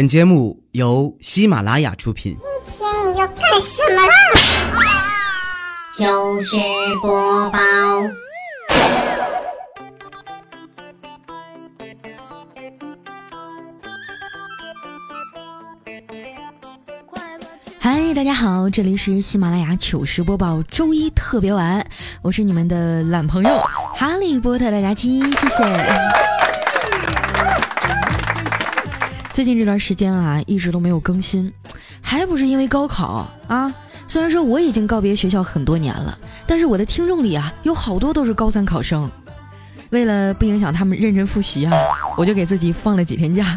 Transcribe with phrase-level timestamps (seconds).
[0.00, 2.34] 本节目由喜马拉雅出品。
[2.64, 4.14] 今天你要干什么啦？
[5.92, 6.56] 糗事
[7.02, 7.58] 播报。
[17.78, 21.86] 嗨，大家好，这里是喜马拉雅糗事播报周一特别晚，
[22.22, 23.50] 我是你们的懒朋友
[23.94, 25.62] 哈利波特大家期，谢谢。
[29.32, 31.52] 最近这段时间啊，一直都没有更新，
[32.00, 33.72] 还不是因为高考啊。
[34.08, 39.08] 虽然说我已经告别学校很多年了，但是我的听众里啊，有好多都是高三考生。
[39.90, 41.72] 为了不影响他们认真复习啊，
[42.16, 43.56] 我就给自己放了几天假。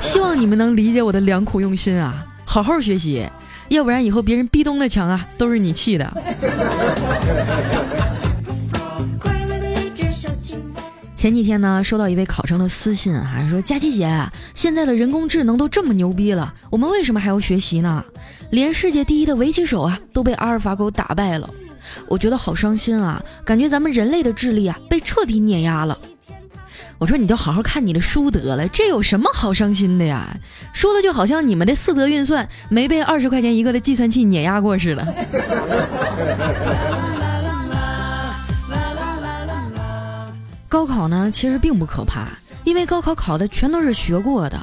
[0.00, 3.24] 希望你们能理解我的良苦用心啊，好好学习，
[3.68, 6.12] 要不然以后别人壁咚的墙啊，都是你砌的。
[11.22, 14.10] 前几天呢，收到一位考生的私信啊，说佳琪姐，
[14.56, 18.04] 现在的人工智能都这么牛逼了，我们为什么还要学习呢？
[18.50, 21.48] 连世界第一的围棋手啊都被阿尔法狗打败了，
[22.08, 25.96] 我觉得好伤心啊，感觉咱们人类的智力啊被彻底碾压了。
[26.98, 30.36] 我说你就好好看你的书得了，这有什么好伤心的呀？
[30.72, 35.14] 说的就好像你们的四则运算没被二十块钱一个的计算器碾压过似的。
[40.72, 42.26] 高考呢，其实并不可怕，
[42.64, 44.58] 因为高考考的全都是学过的，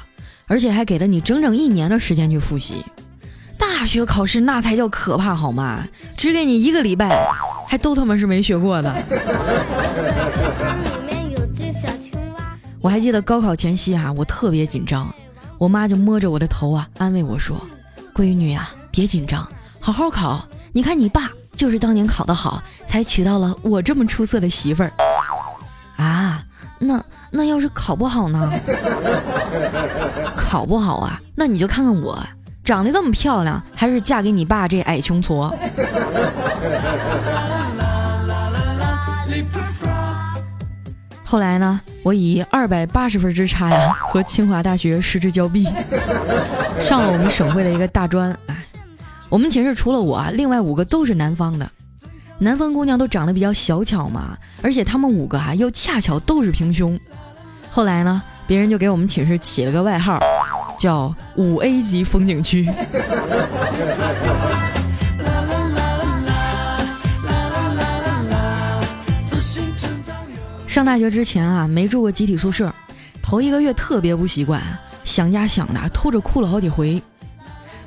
[0.47, 2.83] 而且还给了你整整一年的时间去复习。
[3.59, 5.87] 大学考试那才叫可怕好吗？
[6.17, 7.29] 只给你一个礼拜，
[7.67, 8.91] 还都他妈是没学过的。
[12.81, 15.13] 我还记得高考前夕啊，我特别紧张，
[15.59, 17.55] 我妈就摸着我的头啊，安慰我说
[18.15, 19.47] ：“闺女啊，别紧张，
[19.79, 20.43] 好好考。
[20.73, 24.91] 你看你爸就是当年考得好，才娶到了我这么出色的媳妇儿。”
[26.79, 28.51] 啊，那那要是考不好呢？
[30.35, 32.17] 考不好啊，那你就看看我，
[32.63, 35.53] 长得这么漂亮，还是嫁给你爸这矮穷矬。
[41.23, 45.63] 后来呢，我以二百八十分之差呀，和清华大学失之交臂，
[46.79, 48.31] 上了我们省会的一个大专。
[48.47, 48.55] 哎，
[49.29, 51.69] 我们寝室除了我啊，另外五个都是南方的。
[52.41, 56.97] 南方姑娘都长得比较小巧嘛，而且她们五个啊又恰巧都是平胸。
[57.69, 60.17] 后来呢，别人就给我们寝室起了个外号，
[60.79, 62.65] 叫五 A 级风景区。
[70.65, 72.73] 上大学之前啊，没住过集体宿舍，
[73.21, 74.61] 头一个月特别不习惯，
[75.03, 77.01] 想家想的，偷着哭了好几回。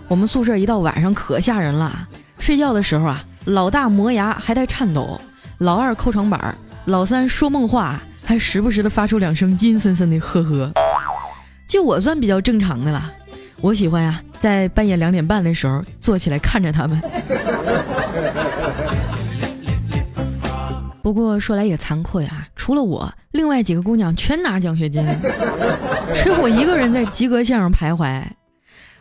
[0.09, 2.07] 我们宿舍一到晚上可吓人了，
[2.39, 3.25] 睡觉的时候啊。
[3.47, 5.21] 老大磨牙还带颤抖，
[5.59, 10.71] 老二抠床板，老三说梦话，还时不时的发出两声阴森森的呵呵。
[11.67, 13.11] 就我算比较正常的了，
[13.61, 17.01] 我喜欢呀，在半夜两点半的时候坐起来看着他们。
[21.03, 25.05] 不过说来也惭愧啊，除了我，另外几个姑娘全拿奖学金，
[26.15, 28.23] 只有我一个人在及格线上徘徊。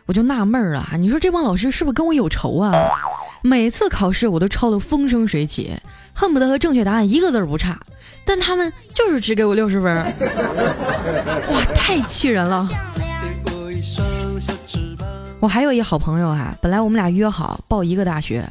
[0.06, 2.72] 我就纳闷儿了，你说这帮老师是不是跟我有仇啊？
[3.42, 5.76] 每次考试我都抄得风生水起，
[6.14, 7.78] 恨不得和正确答案一个字儿不差，
[8.24, 9.94] 但他们就是只给我六十分，
[11.50, 12.68] 哇，太气人了！
[15.40, 18.48] 我还有一好朋友哈，本来我们俩约好报一个大学，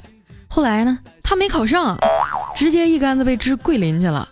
[0.50, 1.98] 后来呢，他没考上，
[2.54, 4.28] 直接一竿子被支桂林去了。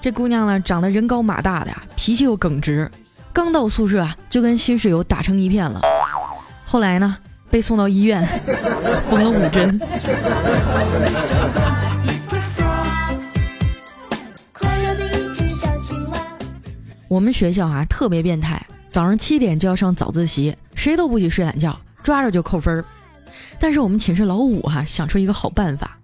[0.00, 2.88] 这姑娘呢，长得人高马大的呀，脾气又耿直，
[3.32, 5.80] 刚到宿舍啊，就跟新室友打成一片了。
[6.64, 7.18] 后来呢？
[7.50, 8.26] 被送到医院，
[9.08, 9.80] 缝了五针。
[17.08, 22.84] 我们学校啊特别变态，早上七点就要上早自习，谁都不许睡懒觉，抓着就扣分儿。
[23.58, 25.98] 但是我们寝室老五哈想出一个好办法，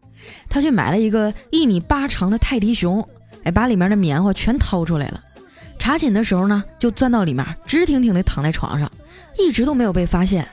[0.49, 3.07] 他去买了一个一米八长的泰迪熊，
[3.43, 5.21] 哎，把里面的棉花全掏出来了。
[5.79, 8.91] 查寝的时候呢，就钻到里面，直挺挺的躺在床上，
[9.37, 10.47] 一直都没有被发现。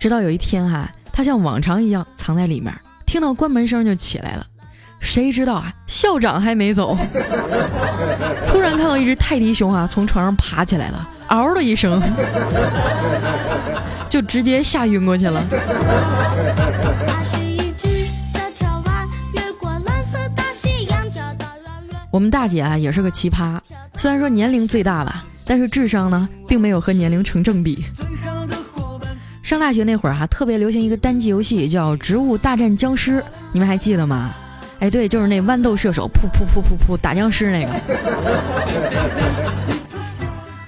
[0.00, 2.74] 直到有一天哈，他像往常一样藏在里面，
[3.04, 4.46] 听到关门声就起来了。
[4.98, 6.96] 谁知道啊，校长还没走，
[8.46, 12.02] 突然看到一只泰迪熊啊从床上爬起来了，嗷的一声，
[14.08, 15.44] 就直接吓晕过去了。
[22.10, 23.58] 我们大姐啊也是个奇葩，
[23.96, 27.84] 虽然说年龄最大吧，但是智商呢并没有和年龄成正比。
[29.50, 33.18] 上大学那会儿哈，特别流行一个单机游戏，叫《植物大战僵尸》，
[33.50, 34.32] 你们还记得吗？
[34.78, 37.72] 哎，对，就是那豌豆射手，噗噗噗噗噗打僵尸那个。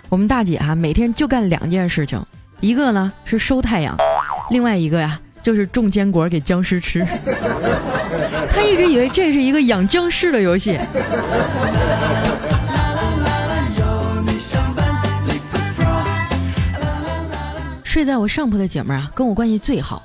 [0.09, 2.21] 我们大姐哈每天就干两件事情，
[2.59, 3.97] 一个呢是收太阳，
[4.51, 7.07] 另外一个呀就是种坚果给僵尸吃。
[8.51, 10.77] 她一直以为这是一个养僵尸的游戏。
[18.03, 20.03] 睡在我上铺的姐妹啊，跟我关系最好，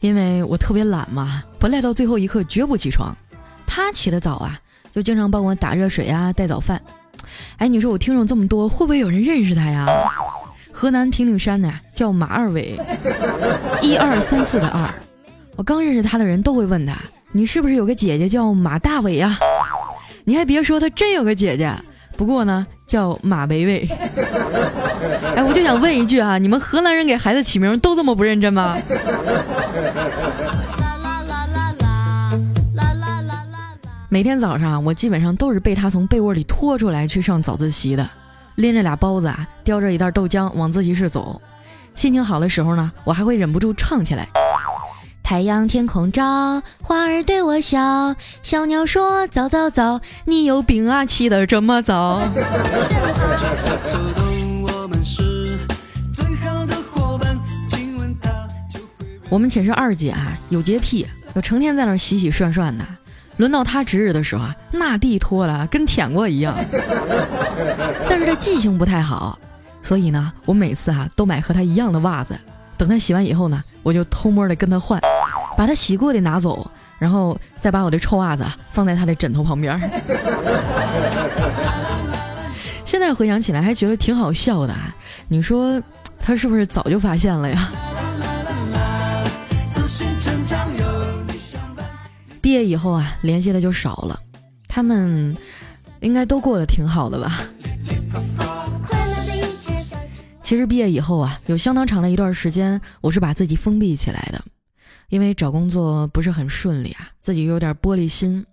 [0.00, 3.16] 因为我特别懒嘛，不赖到最后一刻绝不起床。
[3.64, 4.58] 她起得早啊，
[4.90, 6.82] 就经常帮我打热水啊，带早饭。
[7.58, 9.86] 哎，你说我听众这么多，会不会有人认识她呀？
[10.72, 12.76] 河南平顶山的叫马二伟，
[13.82, 14.92] 一二三四的二。
[15.54, 16.98] 我刚认识他的人都会问他，
[17.30, 19.38] 你是不是有个姐姐叫马大伟呀？
[20.24, 21.72] 你还别说，他真有个姐姐，
[22.18, 22.66] 不过呢。
[22.88, 23.86] 叫马维维，
[25.36, 28.78] 哎，我就想问一句啊，你们河南人给孩子起名都这么不认真吗？
[34.08, 38.08] 每天早上我基本上都是被他从被窝里拖出来去上早自习的，
[38.54, 41.38] 拎着俩包子啊，叼着一袋豆浆往自习室走。
[41.94, 44.26] 心情好的时候呢，我还会忍不住唱起来。
[45.28, 52.22] 太阳天空照，花儿对我笑，小鸟说早早早，你有病啊，起得这么早。
[59.28, 62.84] 我们寝室二姐啊，有洁癖，就成天在那洗洗涮涮的。
[63.36, 66.56] 轮到她值日的时候啊，那地拖了跟舔过一样。
[68.08, 69.38] 但是她记性不太好，
[69.82, 72.34] 所以呢，我每次啊都买和她一样的袜子。
[72.78, 74.98] 等她洗完以后呢，我就偷摸的跟她换。
[75.58, 76.70] 把他洗过的拿走，
[77.00, 79.76] 然后再把我的臭袜子放在他的枕头旁边。
[82.86, 84.74] 现在回想起来还觉得挺好笑的。
[85.26, 85.82] 你说
[86.20, 87.72] 他是不是早就发现了呀？
[92.40, 94.16] 毕业以后啊，联系的就少了。
[94.68, 95.36] 他们
[95.98, 97.40] 应该都过得挺好的吧？
[100.40, 104.40] 其实毕业以后啊，有相当长的一段时间，我是把自己封闭起来的。
[105.08, 108.44] 因为找工作不是很顺利啊，自己又有点玻璃心，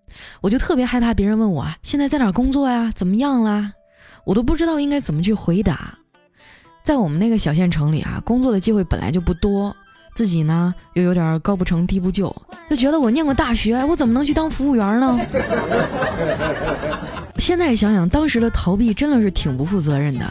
[0.42, 2.92] 我就特别害怕别人问我啊，现在在哪工作呀？
[2.96, 3.74] 怎么样啦？
[4.26, 5.98] 我都不知道应该怎么去回答。
[6.84, 9.76] 在我们那个小县城里啊，工作的机会本来就不多，
[10.16, 12.34] 自己呢又有点高不成低不就，
[12.70, 15.20] 就觉得我念过大学，我怎么能去当服务员呢？
[17.38, 20.26] 现在想想，当时的逃避真的是挺不负责任的。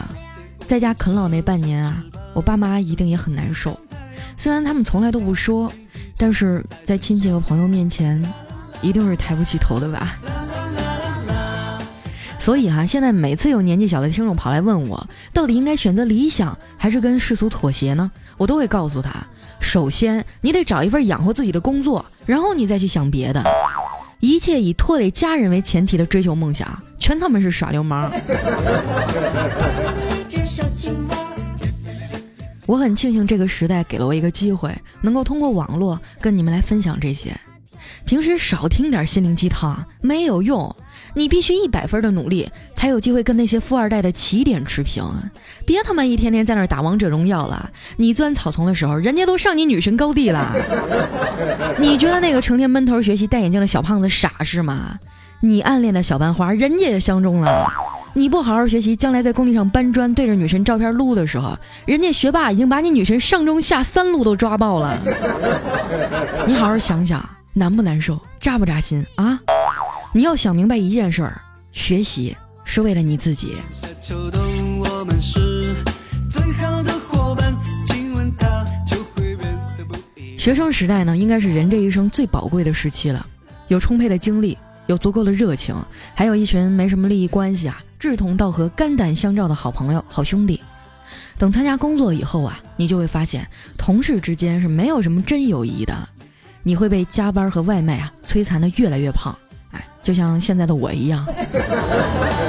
[0.65, 3.79] 在家啃老那半年啊，我爸妈一定也很难受，
[4.37, 5.71] 虽然他们从来都不说。
[6.17, 8.23] 但是在亲戚和朋友面前，
[8.81, 10.17] 一定是抬不起头的吧。
[12.39, 18.09] 所以哈，现在每次有年纪小的听众跑来问我，到底应该选择理想还是跟世俗妥协呢？
[18.37, 19.11] 我都会告诉他，
[19.59, 23.43] 首先你得找一份养活自己的工作，然后你再去想别的。
[24.21, 28.09] 一切以拖累家人为前提的追求梦想，全他妈是耍流氓。
[32.65, 37.35] 我很庆幸这个时代给了我一个机会，能够通过网络跟你们来分享这些。
[38.05, 40.75] 平时少听点心灵鸡汤没有用，
[41.13, 45.03] 你必须一百分的努力，才有机会跟那些富二代的起点持平。
[45.67, 50.55] 别他妈一天天在那打王者荣耀了，你钻草丛的时候，人家都上你女神高地了。
[51.77, 54.97] 你觉得那个成天闷头学习戴眼镜的小胖子傻是吗？
[55.41, 57.71] 你暗恋的小班花，人家也相中了。
[58.17, 61.53] 你不好好学习，将来在工地上搬砖，对着女神照片撸的时候，
[61.85, 64.97] 人家学霸已经把你女神上中下三路都抓爆了。
[66.47, 69.37] 你好好想想，难不难受，扎不扎心啊？
[70.13, 71.41] 你要想明白一件事儿，
[71.73, 73.57] 学习是为了你自己。
[80.37, 83.25] 学生时代呢，应该是人这一生最宝贵的时期了，
[83.67, 85.75] 有充沛的精力，有足够的热情，
[86.13, 87.81] 还有一群没什么利益关系啊。
[88.05, 90.61] 志同道合、肝胆相照的好朋友、好兄弟。
[91.39, 93.47] 等参加工作以后啊，你就会发现，
[93.79, 95.97] 同事之间是没有什么真友谊的。
[96.61, 99.35] 你会被加班和外卖啊摧残的越来越胖，
[99.71, 101.25] 哎，就像现在的我一样。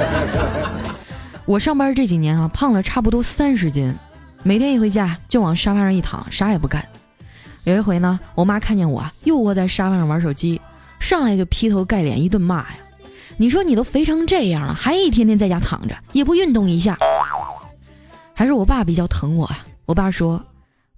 [1.45, 3.91] 我上班这几年啊，胖了差不多三十斤，
[4.43, 6.87] 每天一回家就往沙发上一躺，啥也不干。
[7.63, 10.61] 有一回呢，我妈看见我又窝在沙发上玩手机，
[10.99, 12.77] 上来就劈头盖脸一顿骂呀。
[13.39, 16.97] 你说你都肥成这样了，还一天天在家躺着，也不运动一下？
[18.33, 19.65] 还是我爸比较疼我啊？
[19.85, 20.43] 我爸说：“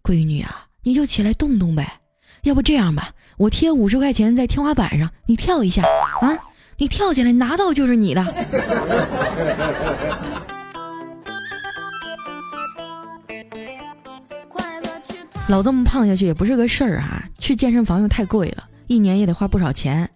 [0.03, 1.99] 闺女啊，你就起来动动呗。
[2.43, 5.83] 要不这样吧，我贴五十块钱在天花板上，你跳一下
[6.21, 6.37] 啊！
[6.77, 8.23] 你跳起来拿到就是你的。
[15.49, 17.23] ”老这么胖下去也不是个事儿啊！
[17.39, 20.09] 去健身房又太贵了，一年也得花不少钱。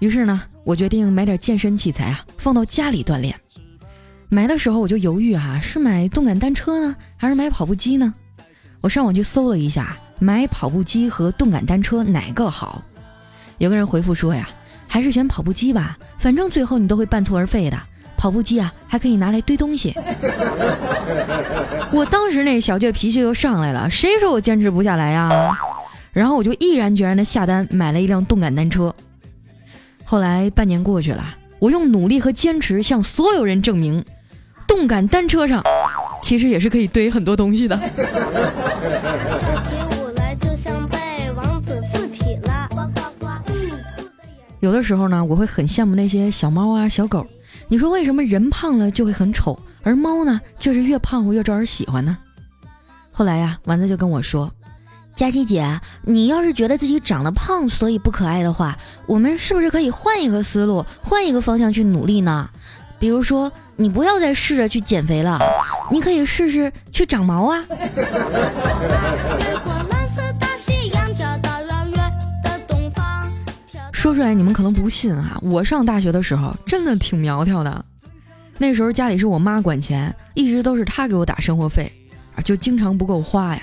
[0.00, 0.42] 于是呢。
[0.62, 3.34] 我决定买点健身器材啊，放到家里锻炼。
[4.28, 8.12] 买的时候我就犹豫啊，是买动感单车呢，还是买跑步机呢？
[8.82, 12.82] 我上网去搜了一下，买跑步机和动感单车哪个好？
[13.56, 14.48] 有个人回复说呀，
[14.86, 17.76] 还是选跑步机吧，反正最后你都会半途而废的。
[18.16, 19.94] 跑步机啊，还可以拿来堆东西。
[21.90, 25.56] 我当时那小倔脾气又上来了，谁说我坚持不下来呀？
[26.12, 28.94] 然后我就毅然决然的下单买了一辆动感单车。
[30.10, 31.24] 后来半年过去了，
[31.60, 34.04] 我用努力和坚持向所有人证明，
[34.66, 35.62] 动感单车上
[36.20, 37.78] 其实也是可以堆很多东西的。
[44.58, 47.24] 有的时候呢，我会很羡慕那些小猫啊、小狗。
[47.68, 52.18] 你说为什么人胖了就会很丑，而猫呢却是越胖活越招人喜欢呢？
[53.12, 54.52] 后来呀，丸子就跟我说
[55.20, 62.48] ：“佳琪姐，你要是觉得自己长得胖所以不可爱的话，我们是不是可以换一个思路，换一个方向去努力呢？
[62.98, 65.38] 比如说，你不要再试着去减肥了，
[65.90, 67.62] 你可以试试去长毛啊。
[73.92, 77.84] ”说出来你们可能不信啊，我上大学的时候真的挺苗条的。
[78.56, 81.92] 那时候家里是我妈管钱，一直都是她给我打生活费，
[82.34, 83.60] 啊，就经常不够花呀。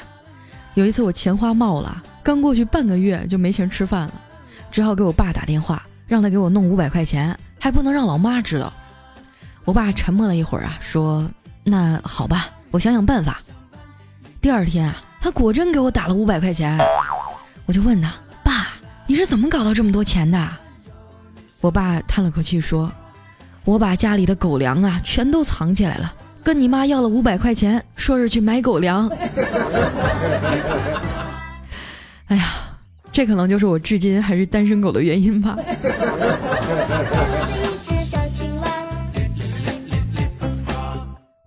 [0.77, 4.13] 有一次我钱花冒了，刚过去半个月就没钱吃饭了，
[4.69, 8.71] 只好给我爸打电话，让他给我弄五百块钱，还不能让老妈知道。
[9.65, 11.27] 我爸沉默了一会儿啊，说
[11.65, 13.39] ：“那好吧，我想想办法。”
[14.39, 16.77] 第二天啊，他果真给我打了五百块钱，
[17.65, 18.13] 我就问他。
[18.43, 18.67] 爸
[19.07, 20.47] 你是怎么搞到这么多钱的？
[21.59, 22.91] 我爸叹了口气说
[23.65, 26.13] ：“我把家里的狗粮啊全都藏起来了，
[26.47, 29.05] 跟你妈要了五百块钱，说是去买狗粮。
[32.27, 32.45] ”哎呀，
[33.11, 35.57] 这可能就是我至今还是单身狗的原因吧。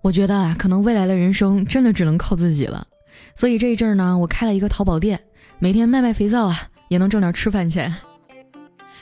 [0.03, 2.85] 我觉得啊，可能未来的人生真的只能靠自己了。
[3.33, 5.19] 所以这一阵儿呢，我开了一个淘宝店，
[5.57, 6.67] 每天卖卖肥皂啊。
[6.89, 7.91] 也能挣点吃饭钱，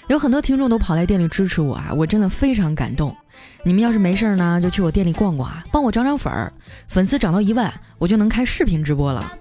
[0.10, 3.16] 有很多听众都跑来店里支持我啊，我真的非常感动。
[3.62, 6.52] 你们要是没事儿呢，就去我店里逛逛啊，帮我涨涨粉儿，
[6.88, 9.32] 粉丝涨到一万，我就能开视频直播了。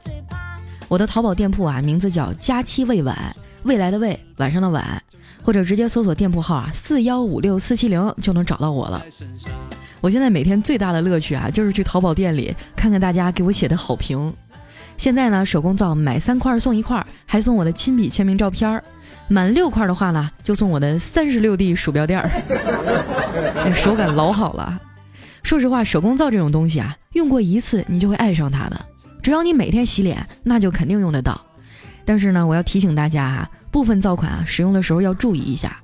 [0.86, 5.02] 我的淘宝店铺啊，名字叫佳期未晚，未来的未，晚上的晚，
[5.42, 9.02] 或者直接搜索店铺号啊，四幺五六四七零就能找到我了。
[10.02, 14.30] 我现在每天最大的乐趣啊，就是去淘宝店里看看大家给我写的好评。
[14.98, 18.84] 现在呢，手工皂买三块送一块，还送我的亲笔签名照片儿。
[19.28, 23.72] 满六块的话呢，就送我的三十六 D 鼠标垫儿。
[23.72, 24.80] 手感老好了。
[25.42, 28.80] 说实话，手工皂这种东西啊，用过一次你就会爱上它的。
[29.22, 31.38] 只要你每天洗脸，那就肯定用得到。
[32.04, 35.76] 但是呢，我要提醒大家啊，部分皂款啊，使用的时候要注意一下。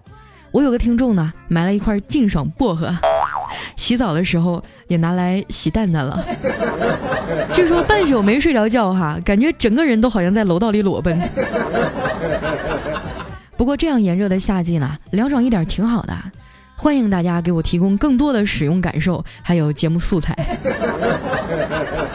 [0.50, 2.94] 我有个听众呢，买了一块净爽薄荷。
[3.76, 6.24] 洗澡的时候也拿来洗蛋蛋了，
[7.52, 11.18] 据说半宿没睡着觉哈，感觉整个人都好像在楼道里裸奔。
[13.56, 16.16] 不过这样炎热的夏季呢，凉爽一点挺好的。
[16.76, 20.34] 欢迎大家给我提供更多的使用感受，还有节目素材。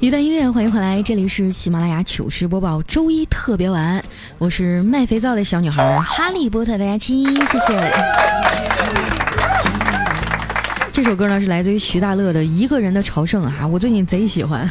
[0.00, 4.02] 一段音乐，欢迎回来，这里是喜马拉雅糗事播报，周一特别晚，
[4.38, 7.92] 我是卖肥皂的小女孩哈利波特的佳期，谢谢。
[10.90, 14.66] 这首歌呢是来自于徐大乐的《一个人的朝圣》啊，我最近贼喜欢。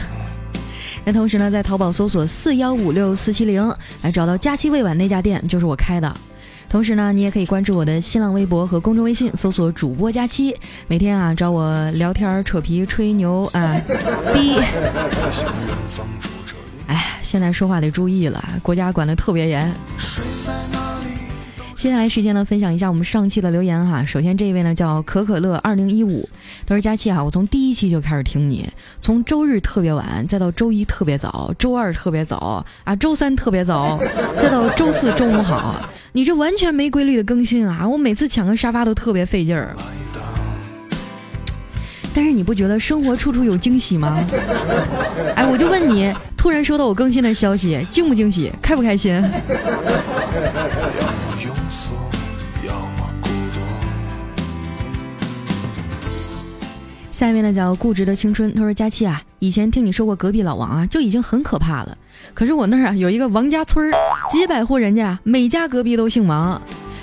[1.06, 3.72] 那同时呢，在淘宝搜索四幺五六四七零，
[4.02, 6.12] 来找到佳期未晚那家店，就是我开的。
[6.70, 10.56] 同时呢，你也可以关注我的新浪微博和公众微信，搜索“主播佳期”，
[10.88, 13.76] 每天啊找我聊天、扯皮、吹牛啊。
[14.32, 14.60] 第一，
[16.86, 19.74] 哎，现在说话得注意了，国家管得特别严。
[21.80, 24.04] 接下来时间呢，分享一下我们上期的留言哈。
[24.04, 26.28] 首先这一位呢叫可可乐二零一五，
[26.68, 28.70] 他说佳期啊，我从第一期就开始听你，
[29.00, 33.98] 从周日特别晚，再到周一特别早，周二特别早啊，周三特别早，
[34.38, 37.88] 再到周四中午好，你这完全没规律的更新啊！
[37.88, 39.74] 我每次抢个沙发都特别费劲儿。
[42.14, 44.22] 但是你不觉得生活处处有惊喜吗？
[45.34, 49.24] 哎，我就问你，突然收到我更新的消息，惊不惊喜，开不开心？
[57.20, 61.98] 下一位呢叫固执的青春，他说佳期啊，以前听你说过隔壁老王啊，就已经很可怕了。
[62.34, 63.92] 可是我那儿啊有一个王家村儿，
[64.32, 66.62] 几百户人家，每家隔壁都姓王。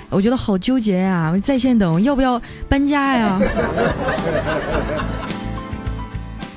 [0.09, 1.31] 我觉得好纠结呀！
[1.43, 3.39] 在线等，要不要搬家呀？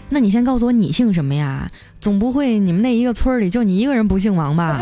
[0.08, 1.70] 那你先告诉我你姓什么呀？
[2.00, 4.80] 总不会你们那一个村里就你一个人不姓王吧？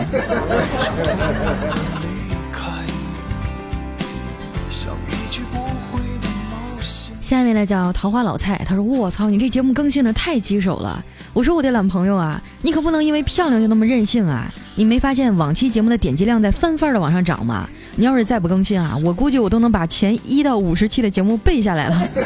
[7.29, 11.05] 下一位呢叫桃花老蔡，他说：“我操，你这节目更新的太棘手了。”
[11.35, 14.51] 我说：“我的懒朋友啊，你可不能因为漂亮就那么任性啊！
[14.77, 17.69] 你没发现往期节目的点击量在翻番的往上涨吗？
[17.97, 22.09] 你要是再不更新啊，我估计我都能把前一到五十期的节目背下来了。”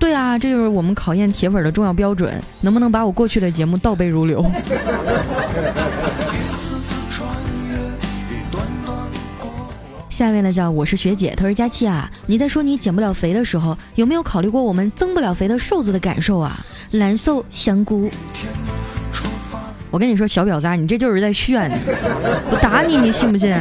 [0.00, 2.32] 对啊，这就是我们考验铁粉的重要标准，
[2.62, 4.42] 能不能把我过去的节目倒背如流？
[10.20, 16.60] 下一位呢叫我是学姐，她说佳期啊，你在说你减不了肥的时候，有没有考虑过我们增不了肥的瘦子的感受啊？
[16.90, 18.10] 蓝瘦香菇，
[19.90, 21.72] 我跟你说小婊子，你这就是在炫，
[22.50, 23.56] 我打你，你信不信？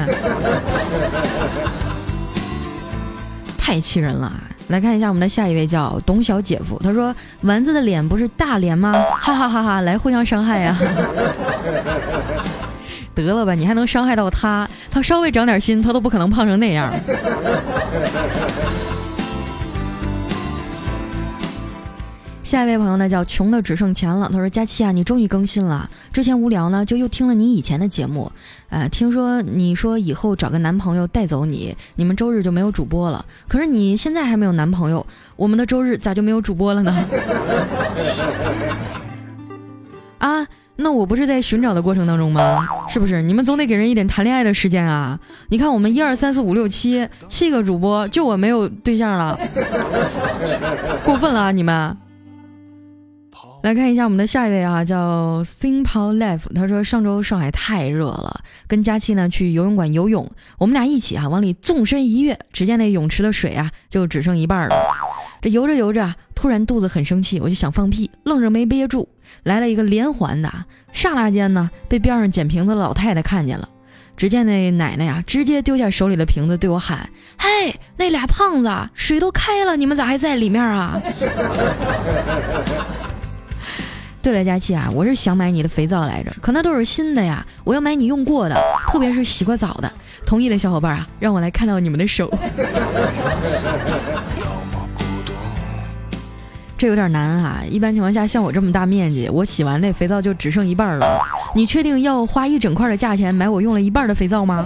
[3.58, 4.30] 太气人了！
[4.68, 8.92] 来看一下我们的下一位叫董小姐夫，他说丸子的脸不是大脸吗？
[9.22, 9.80] 哈哈哈哈！
[9.80, 10.78] 来互相伤害呀！
[13.24, 14.70] 得了吧，你还能伤害到他？
[14.90, 16.94] 他稍微长点心，他都不可能胖成那样。
[22.44, 24.28] 下一位朋友呢，叫穷的只剩钱了。
[24.32, 25.88] 他说：“佳期啊，你终于更新了。
[26.12, 28.32] 之前无聊呢，就又听了你以前的节目。
[28.70, 33.24] 呃，听说你说以后找个男朋友带走你，你们周日就没有主播了。
[33.48, 37.06] 可是你现在还没有男朋友，我们的周日咋就没有主播了呢？”
[40.18, 40.48] 啊。
[40.82, 42.66] 那我不是在寻找的过程当中吗？
[42.88, 43.22] 是不是？
[43.22, 45.20] 你们总得给人一点谈恋爱的时间啊！
[45.50, 49.38] 你看我们一二三四五六七七个主播，就我没有对象了，
[51.04, 51.52] 过分了啊！
[51.52, 51.96] 你们
[53.64, 64.76] 来看一下我们的下一位啊，叫 Simple Life，他说上周上海太热了，跟佳期呢去游泳馆游泳，我们俩一起啊往里纵身一跃，只见那泳池的水啊就只剩一半了。
[65.42, 69.08] 这游着游着，突然肚子很生气，我就想放屁，愣是没憋住，
[69.44, 70.52] 来了一个连环的。
[70.92, 73.70] 刹那间呢，被边上捡瓶子的老太太看见了。
[74.18, 81.02] 只见那奶奶呀，直接丢下手里的瓶子，对我喊：“嘿，那俩胖子，水都开了，你们咋还在里面啊？”
[84.22, 89.90] 对了，佳琪啊，我是想买你的肥皂来着，可那都是新的呀，我要买你用过的，特别是洗过澡的。
[90.26, 92.30] 同意的小伙伴啊，让我来看到你们的手。
[96.80, 97.62] 这有点难啊！
[97.70, 101.20] 一般情况下，像我这么大面积，我洗完那肥皂就只剩一半了。
[101.54, 104.66] 你确定要花一整块的价钱买我用了一半的肥皂吗？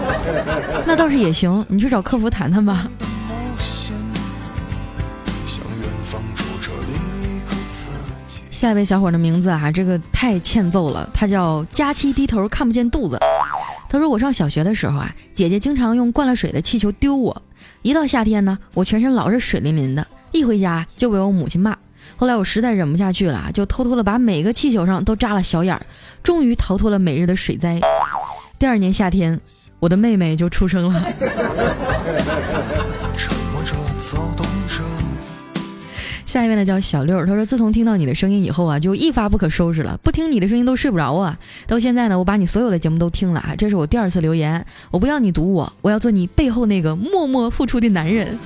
[0.86, 2.88] 那倒是也行，你去找客服谈谈吧。
[8.50, 13.20] 下一位小伙的名字啊，这个太欠揍了，他叫佳期低头看不见肚子。
[13.90, 17.42] 他说我上小学的时候啊，姐姐经常用灌了水的气球丢我，
[17.82, 20.06] 一到夏天呢，我全身老是水淋淋的。
[20.32, 21.76] 一回家就被我母亲骂，
[22.16, 25.80] 后来我实在忍不下去了，就偷偷的把每个气球上都扎了小眼儿，
[26.22, 27.80] 终于逃脱了每日的水灾。
[28.58, 29.40] 第二年夏天，
[29.80, 31.12] 我的妹妹就出生了。
[36.26, 41.38] 下一位呢叫小六，他说自从听到你的声音以后啊，就一发不可收拾了，不听你的声音都睡不着啊。
[41.66, 48.36] 到现在呢，我把你所有的节目都听了啊，这是我第二次留言，我不要你读我，我要做你背后那个默默付出的男人。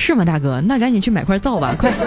[0.00, 0.62] 是吗，大哥？
[0.62, 1.92] 那赶紧去买块皂吧，快！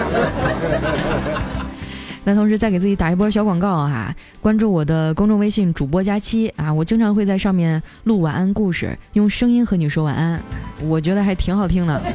[2.24, 10.40] 那同时再给自己打一波小广告哈，关注我的公众微信主播佳期啊，我经常会在上面录晚安故事，用声音和你说晚安，
[10.82, 12.02] 我觉得还挺好听的。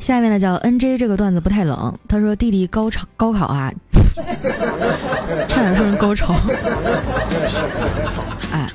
[0.00, 1.94] 下面呢叫 N J，这个段子不太冷。
[2.08, 3.70] 他说弟弟高潮高考啊，
[5.46, 6.34] 差点说成高潮。
[8.52, 8.66] 哎。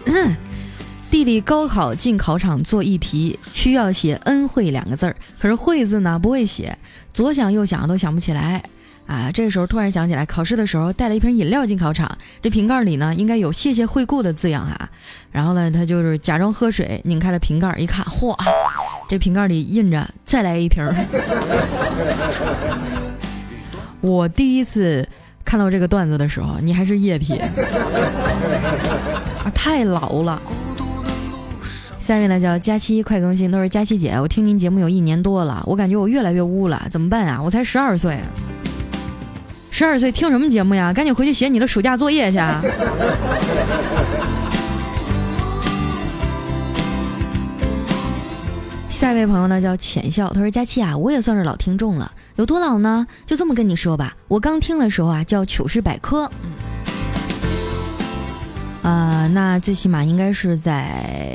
[1.09, 6.77] 弟弟高考进考场做一题，需要写“恩惠”两个字儿，可是“惠”字呢不会写，
[7.13, 8.61] 左想右想都想不起来。
[9.07, 14.89] 啊，这时候突然想起来，考试的时候带了一瓶饮料进考场，这瓶盖里呢应该有“谢谢惠顾”的字样哈。
[15.31, 18.37] 然后呢，他就是假装喝水，拧开了瓶盖一看，嚯，
[19.07, 20.85] 这瓶盖里印着“再来一瓶”。
[24.01, 25.07] 我第一次
[25.45, 27.47] 看到这个段子的时候，你还是液体，啊，
[29.55, 30.41] 太老了。
[32.07, 37.41] 下面呢叫佳期快更新，都是佳期姐，我听您节目有一年多了，我感觉我越来越污了，怎么办啊？
[37.43, 38.17] 我才十二岁，
[39.71, 40.93] 十二岁听什么节目呀？
[40.93, 42.37] 赶紧回去写你的暑假作业去。
[48.89, 53.05] 下一位朋友呢叫浅笑，他说：“佳期啊，我也算是老听众了，有多老呢？
[53.25, 56.31] 就这么跟你说吧，我刚听的时候啊叫糗事百科，
[58.83, 61.26] 呃，那最起码应该是在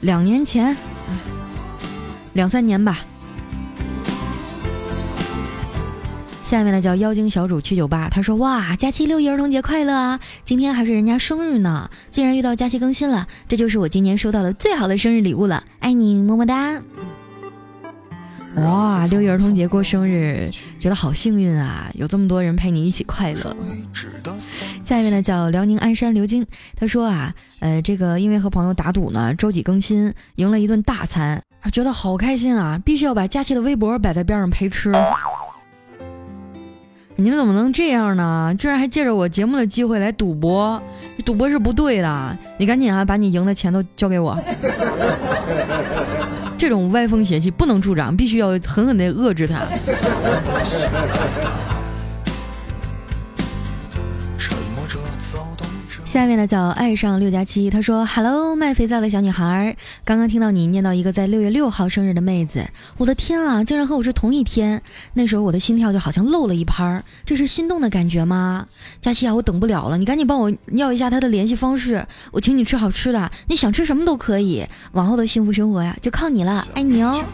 [0.00, 0.76] 两年前，
[2.32, 3.00] 两三年吧。”
[6.42, 10.18] 下面呢叫妖精小主七九八，他说：“哇，佳期六一儿童节快乐啊！
[10.42, 16.82] 今天还是人家生日呢，竟然遇到佳期更新了，这就是我今年收到的最好的生日礼物了，爱你么么哒！”
[18.56, 23.56] 哇，六一儿童节过生日，觉得好幸运啊，有这么多人陪你一起快乐。
[24.84, 31.40] 下一位呢叫辽宁鞍山刘金，他说啊，呃，这个因为和朋友打赌呢，周几更新，赢了一顿大餐，
[31.72, 34.92] 觉得好开心啊，必须要把佳期的微博摆在边上陪吃。
[37.14, 38.52] 你们怎么能这样呢？
[38.58, 40.82] 居然还借着我节目的机会来赌博，
[41.24, 42.36] 赌博是不对的。
[42.58, 44.36] 你赶紧啊，把你赢的钱都交给我。
[46.60, 49.62] 这种歪风邪气不能助长，必须要狠狠地遏制它。
[56.10, 64.82] 下面呢叫爱上六加七，他说：“Hello，卖肥皂的小女孩，刚刚听到你念到一个在六月六号生日的妹子，我的天啊，竟然和我是同一天！
[65.14, 68.66] 那时候我的心跳就好像漏了一拍，这是心动的感觉吗？
[69.00, 77.24] 佳期啊，我等不了了，你赶紧帮我要一下她的联系方式，我请你吃好吃的，你想吃什么都可以，往后的幸福生活呀就靠你了，爱你哦。”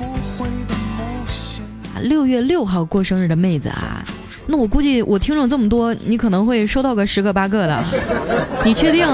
[2.04, 4.04] 六月六号过生日的妹子啊。
[4.46, 7.84] 那我估计我听众这么多，你可能会收到个十个八个的，
[8.64, 9.06] 你确定？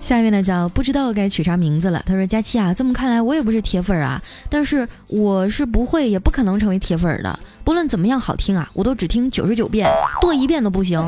[0.00, 2.00] 下面呢叫不知道该取啥名字了。
[2.06, 7.38] 他说：“佳期啊，这么看来我也不是铁粉啊，但是我是不会也不可能成为铁粉的。
[7.64, 11.04] 不论怎么样好听啊，我都只听九十九遍，多一遍都不行。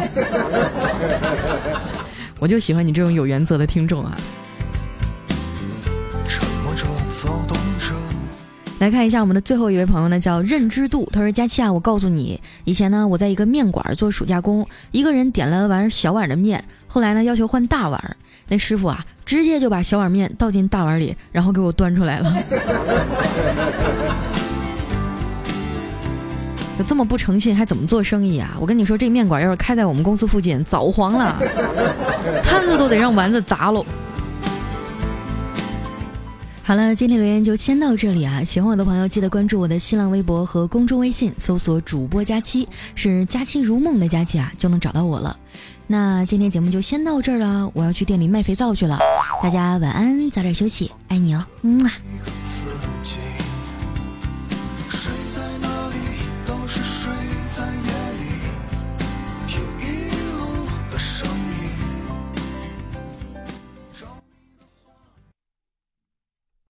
[2.41, 4.19] 我就喜欢你这种有原则的听众啊。”
[8.79, 11.09] 来看一下我们的最后一位朋友呢，叫认知度。
[11.13, 22.33] 他说：“佳期啊，我告诉你，以前呢，我在一个面馆做暑假工，一个人点了碗小碗的面，后来呢，要求换大碗，那师傅啊，直接就把小碗面倒进大碗里，然后给我端出来了。
[26.79, 28.57] 就这么不诚信，还怎么做生意啊？
[28.61, 31.43] 我跟你说，这面馆要是开在我们公司附近，早黄了，
[32.45, 33.85] 摊子都得让丸子砸喽。”
[36.69, 38.45] 好了，今天留言就先到这里啊！
[38.45, 45.35] 喜欢我的朋友记得关注我的新浪微博和公众微信，搜索“主播佳期”，是“佳期如梦”的佳期啊，就能找到我了。
[45.87, 48.99] 那今天节目就先到这儿了，我要去店里卖肥皂去了。
[49.43, 51.93] 大家晚安，早点休息，爱你哦，嗯啊。